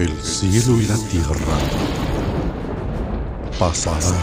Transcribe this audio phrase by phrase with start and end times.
[0.00, 1.58] El cielo y la tierra
[3.58, 4.14] pasarán,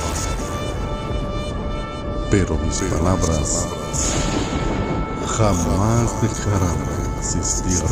[2.32, 3.68] pero mis palabras
[5.28, 7.84] jamás dejarán de existir.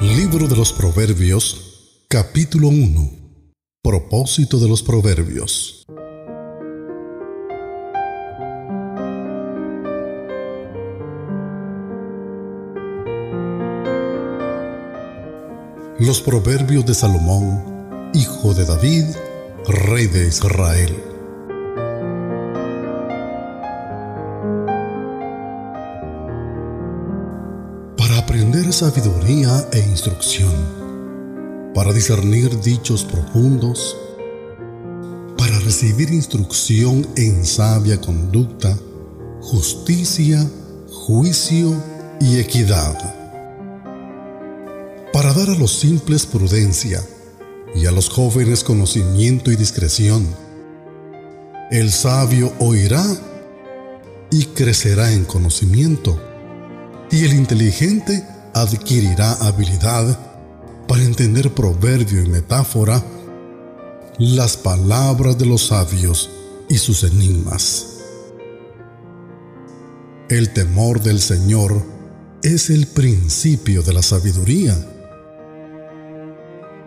[0.00, 3.10] Libro de los Proverbios, capítulo 1.
[3.84, 5.77] Propósito de los Proverbios.
[16.00, 19.04] Los Proverbios de Salomón, hijo de David,
[19.66, 20.96] rey de Israel.
[27.96, 30.54] Para aprender sabiduría e instrucción,
[31.74, 33.96] para discernir dichos profundos,
[35.36, 38.78] para recibir instrucción en sabia conducta,
[39.40, 40.48] justicia,
[40.86, 41.74] juicio
[42.20, 43.17] y equidad
[45.12, 47.02] para dar a los simples prudencia
[47.74, 50.26] y a los jóvenes conocimiento y discreción.
[51.70, 53.04] El sabio oirá
[54.30, 56.20] y crecerá en conocimiento,
[57.10, 60.18] y el inteligente adquirirá habilidad
[60.86, 63.02] para entender proverbio y metáfora,
[64.18, 66.30] las palabras de los sabios
[66.68, 67.86] y sus enigmas.
[70.28, 71.82] El temor del Señor
[72.42, 74.76] es el principio de la sabiduría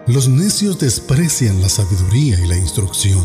[0.07, 3.23] los necios desprecian la sabiduría y la instrucción.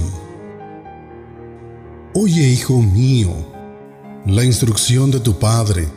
[2.14, 3.32] Oye, hijo mío,
[4.26, 5.88] la instrucción de tu padre,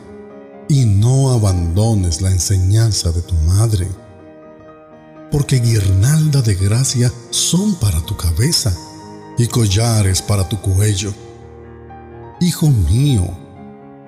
[0.68, 3.88] y no abandones la enseñanza de tu madre,
[5.30, 8.76] porque guirnalda de gracia son para tu cabeza
[9.36, 11.12] y collares para tu cuello.
[12.40, 13.28] Hijo mío,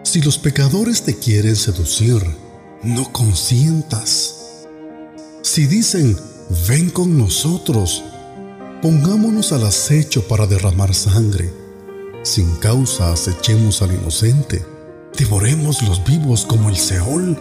[0.05, 2.23] si los pecadores te quieren seducir,
[2.83, 4.67] no consientas.
[5.43, 6.17] Si dicen,
[6.69, 8.03] ven con nosotros,
[8.81, 11.53] pongámonos al acecho para derramar sangre.
[12.23, 14.65] Sin causa acechemos al inocente,
[15.17, 17.39] devoremos los vivos como el Seol,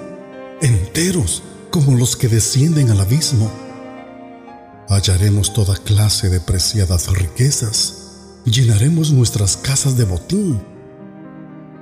[0.61, 3.51] enteros como los que descienden al abismo.
[4.90, 8.01] Hallaremos toda clase de preciadas riquezas,
[8.45, 10.61] llenaremos nuestras casas de botín.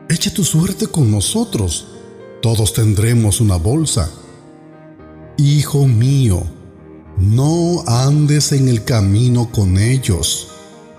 [0.09, 1.87] Echa tu suerte con nosotros,
[2.41, 4.09] todos tendremos una bolsa.
[5.37, 6.43] Hijo mío,
[7.19, 10.47] no andes en el camino con ellos.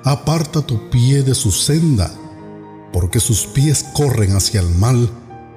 [0.05, 2.13] Aparta tu pie de su senda,
[2.93, 5.11] porque sus pies corren hacia el mal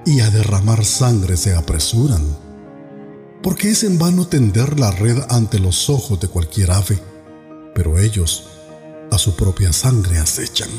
[0.06, 2.24] y a derramar sangre se apresuran.
[3.42, 6.98] Porque es en vano tender la red ante los ojos de cualquier ave,
[7.76, 8.46] pero ellos
[9.12, 10.70] a su propia sangre acechan,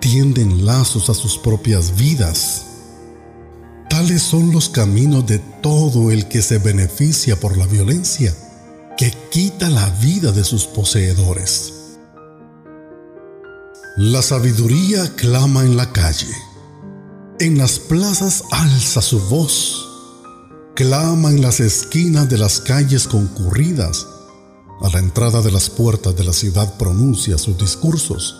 [0.00, 2.64] tienden lazos a sus propias vidas.
[3.90, 8.34] Tales son los caminos de todo el que se beneficia por la violencia
[8.96, 11.98] que quita la vida de sus poseedores.
[13.98, 16.34] La sabiduría clama en la calle,
[17.38, 19.86] en las plazas alza su voz,
[20.74, 24.06] clama en las esquinas de las calles concurridas,
[24.80, 28.36] a la entrada de las puertas de la ciudad pronuncia sus discursos.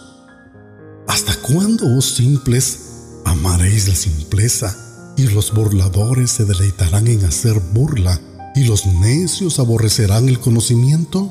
[1.06, 2.78] ¿Hasta cuándo, oh simples,
[3.25, 4.75] amaréis la simpleza
[5.17, 8.21] y los burladores se deleitarán en hacer burla
[8.56, 11.31] y los necios aborrecerán el conocimiento?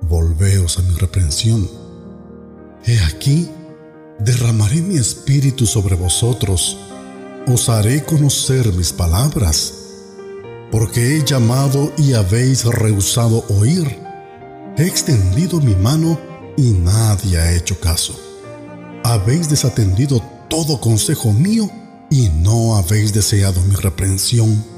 [0.00, 1.68] Volveos a mi reprensión.
[2.86, 3.46] He aquí,
[4.18, 6.78] derramaré mi espíritu sobre vosotros,
[7.46, 9.74] os haré conocer mis palabras,
[10.72, 13.98] porque he llamado y habéis rehusado oír.
[14.78, 16.18] He extendido mi mano
[16.56, 18.18] y nadie ha hecho caso.
[19.04, 21.70] Habéis desatendido todo consejo mío
[22.08, 24.77] y no habéis deseado mi reprensión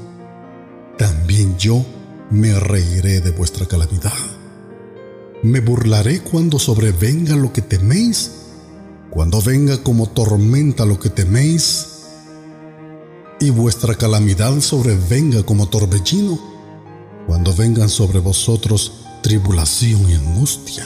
[1.01, 1.83] también yo
[2.29, 4.13] me reiré de vuestra calamidad.
[5.41, 8.33] Me burlaré cuando sobrevenga lo que teméis,
[9.09, 11.87] cuando venga como tormenta lo que teméis,
[13.39, 16.39] y vuestra calamidad sobrevenga como torbellino,
[17.25, 18.91] cuando vengan sobre vosotros
[19.23, 20.85] tribulación y angustia.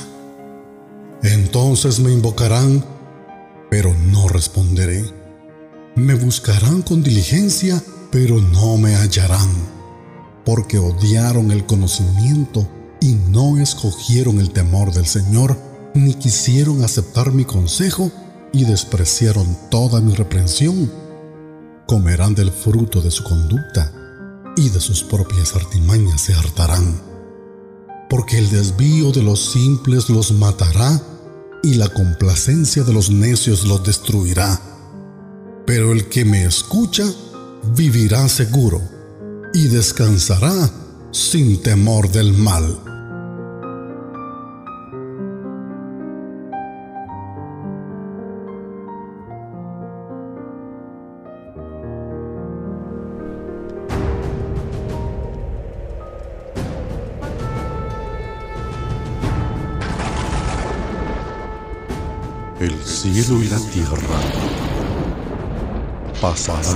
[1.24, 2.86] Entonces me invocarán,
[3.70, 5.04] pero no responderé.
[5.96, 9.75] Me buscarán con diligencia, pero no me hallarán
[10.46, 12.68] porque odiaron el conocimiento
[13.02, 15.58] y no escogieron el temor del Señor,
[15.96, 18.12] ni quisieron aceptar mi consejo
[18.54, 20.92] y despreciaron toda mi reprensión.
[21.88, 23.92] Comerán del fruto de su conducta
[24.56, 27.02] y de sus propias artimañas se hartarán.
[28.10, 31.02] Porque el desvío de los simples los matará
[31.64, 34.62] y la complacencia de los necios los destruirá.
[35.66, 37.04] Pero el que me escucha
[37.76, 38.95] vivirá seguro
[39.56, 40.70] y descansará
[41.12, 42.78] sin temor del mal.
[62.60, 64.20] El cielo y la tierra
[66.20, 66.76] pasarán,